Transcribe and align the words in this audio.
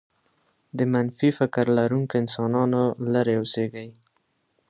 د 0.77 0.79
منفي 0.93 1.29
فكر 1.39 1.65
لرونکو 1.77 2.13
انسانانو 2.23 2.81
لرې 3.13 3.35
اوسېږئ. 3.39 3.89